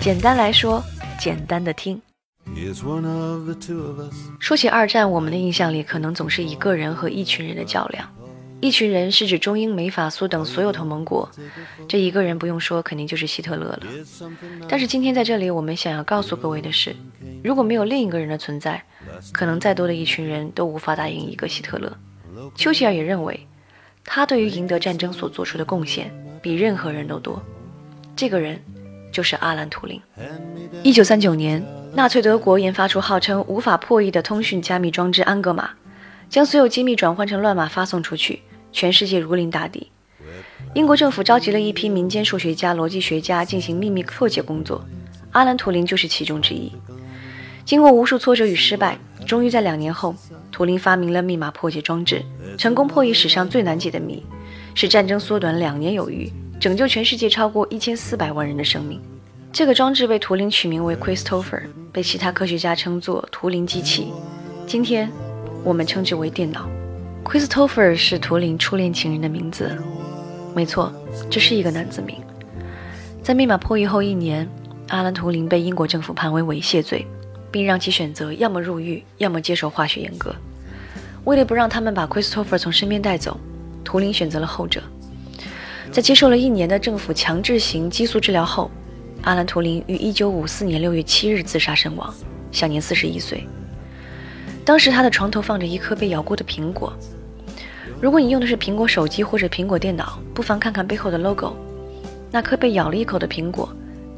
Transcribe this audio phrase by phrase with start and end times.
[0.00, 0.82] 简单来说，
[1.18, 2.00] 简单的听。
[4.38, 8.08] 说起二战，我们的印象里可能总是一个人和一群人的较量。
[8.60, 11.28] 一群人是指中英美法苏等所有同盟国，
[11.88, 13.82] 这一个人不用说，肯定就是希特勒了。
[14.68, 16.94] 但是今天在这里，我们想要告诉各位的是，
[17.42, 18.82] 如果没有另一个人的存在，
[19.32, 21.92] 可能再多的一群人都无法打赢一个希特勒。
[22.54, 23.46] 丘吉尔也认为，
[24.04, 27.42] 他对于赢得战争所做出的贡献比任何人都多。
[28.16, 28.60] 这个人
[29.12, 30.00] 就是阿兰·图灵。
[30.82, 35.70] 一九三九年，纳粹德国研发出号称无法破译的通讯加密装置安格玛，
[36.28, 38.42] 将所有机密转换成乱码发送出去。
[38.70, 39.90] 全世界如临大敌，
[40.74, 44.84] 英国政府召集了一批民间数学家、逻辑学家进行秘密破解工作，
[45.32, 46.70] 阿兰·图灵就是其中之一。
[47.64, 50.14] 经过无数挫折与失败，终于在两年后，
[50.52, 52.22] 图灵发明了密码破解装置，
[52.58, 54.22] 成功破译史上最难解的谜，
[54.74, 56.30] 使战争缩短两年有余，
[56.60, 59.00] 拯救全世界超过一千四百万人的生命。
[59.52, 61.62] 这个装置被图灵取名为 Christopher，
[61.92, 64.08] 被其他科学家称作图灵机器。
[64.66, 65.10] 今天，
[65.62, 66.68] 我们称之为电脑。
[67.24, 69.70] Christopher 是图灵初恋情人的名字，
[70.54, 70.92] 没错，
[71.30, 72.16] 这是一个男子名。
[73.22, 74.48] 在密码破译后一年，
[74.88, 77.06] 阿兰·图灵被英国政府判为猥亵罪，
[77.52, 80.34] 并让其选择要么入狱，要么接受化学阉割。
[81.24, 83.38] 为了不让他们把 Christopher 从身边带走，
[83.84, 84.82] 图灵选择了后者。
[85.90, 88.70] 在接受了一年的政府强制型激素治疗后，
[89.22, 92.14] 阿兰·图灵于1954年6月7日自杀身亡，
[92.52, 93.46] 享年41岁。
[94.64, 96.92] 当时他的床头放着一颗被咬过的苹果。
[98.00, 101.56] 如果你用的是苹果手机或者苹果电脑，不妨看看背后的 logo。
[102.30, 103.68] 那颗被咬了一口的苹果，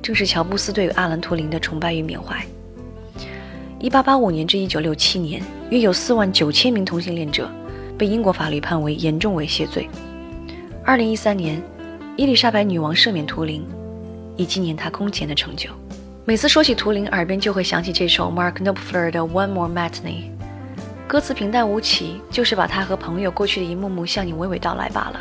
[0.02, 2.44] 正是乔布斯对于阿兰·图灵的崇拜与缅怀。
[3.80, 7.48] 1885年至1967年，约有4万9千名同性恋者
[7.96, 9.88] 被英国法律判为严重猥亵罪。
[10.90, 11.62] 2013年，
[12.16, 13.64] 伊丽莎白女王赦免图灵，
[14.36, 15.70] 以纪念她空前的成就。
[16.24, 20.00] 每次说起图灵，耳边就会响起这首 Mark Knopfler 的《One More Matinee》。
[21.06, 25.20] 歌词平淡无奇，就是把他和朋友过去的一幕幕向你娓娓道来罢了。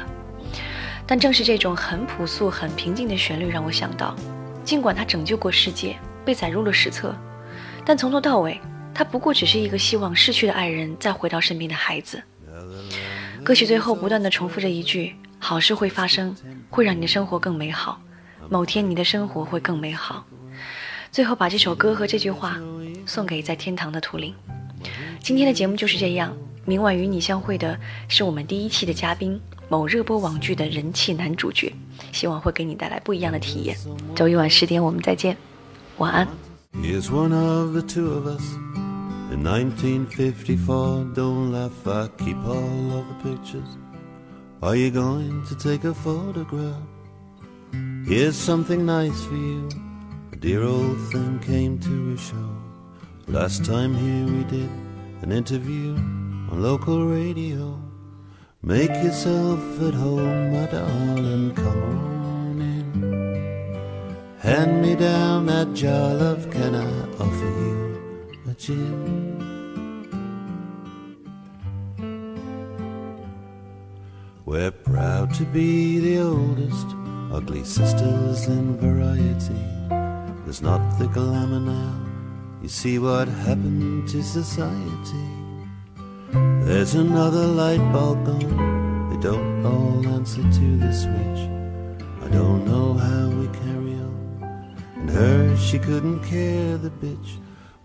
[1.06, 4.16] 但正是这种很朴素、很平静的旋律，让我想到，
[4.64, 7.16] 尽管他拯救过世界，被载入了史册，
[7.86, 8.60] 但从头到尾，
[8.92, 12.20] 他不过只是一个希望逝去的爱人再回到身边的孩子。
[13.44, 16.36] 歌曲最后不断的重复着一句：“好事会发生，
[16.70, 18.00] 会让你的生活更美好。
[18.50, 20.26] 某天你的生活会更美好。”
[21.12, 22.60] 最后把这首歌和这句话
[23.06, 24.36] 送给在天堂的图灵。
[25.24, 26.32] 今天的节目就是这样。
[26.66, 27.76] 明晚与你相会的
[28.08, 31.74] 是我们第一期的嘉宾，某热播网剧的人气男主角，
[32.12, 33.76] 希望会给你带来不一样的体验。
[34.14, 35.36] 周一晚十点我们再见，
[35.98, 36.28] 晚安。
[44.62, 46.84] Are you going to take a photograph?
[48.06, 49.70] Here's something nice for you.
[50.34, 52.50] A dear old thing came to a show.
[53.28, 54.70] Last time here we did
[55.22, 57.82] an interview on local radio.
[58.62, 61.84] Make yourself at home, my darling, come
[62.26, 64.36] on in.
[64.40, 68.02] Hand me down that jar, of can I offer you
[68.50, 69.59] a gin?
[74.50, 76.88] We're proud to be the oldest,
[77.32, 79.64] ugly sisters in variety.
[80.44, 82.10] There's not the glamour now
[82.62, 85.30] you see what happened to society.
[86.66, 89.10] There's another light bulb gone.
[89.10, 91.42] They don't all answer to the switch.
[92.22, 94.74] I don't know how we carry on.
[94.98, 97.38] And her, she couldn't care the bitch.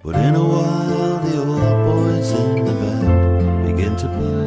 [0.03, 4.44] But in a while, the old boys in the band begin to play.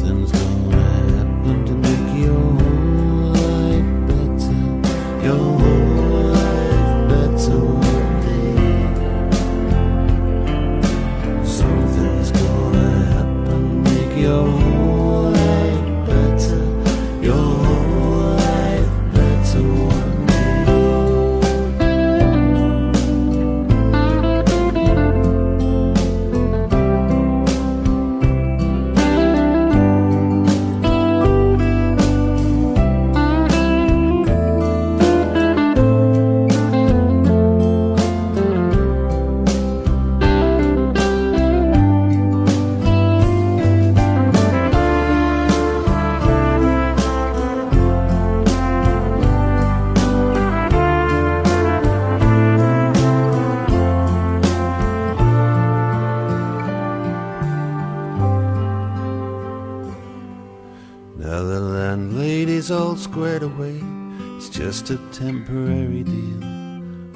[0.00, 1.89] Something's gonna happen to make
[62.70, 63.80] all squared away.
[64.36, 66.42] It's just a temporary deal.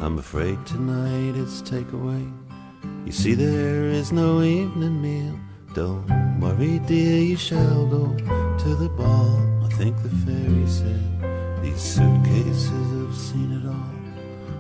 [0.05, 2.33] I'm afraid tonight it's takeaway.
[3.07, 5.39] You see, there is no evening meal.
[5.75, 8.15] Don't worry, dear, you shall go
[8.59, 9.41] to the ball.
[9.65, 13.95] I think the fairy said these suitcases have seen it all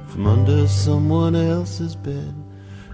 [0.08, 2.34] from under someone else's bed.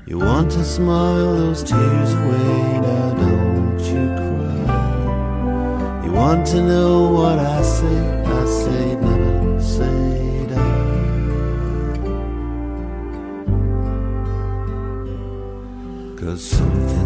[0.06, 4.50] You want to smile those tears away, now don't you cry.
[6.10, 10.56] You want to know what I say, I say never say die.
[16.16, 17.00] Cause something's gonna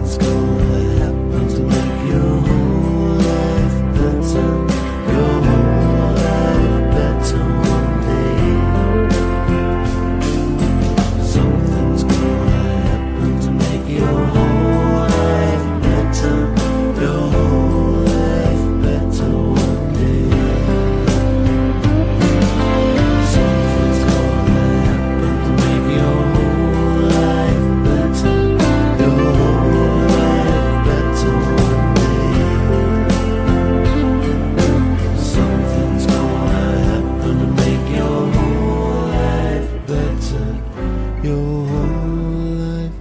[41.24, 42.92] your whole life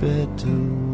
[0.00, 0.89] better.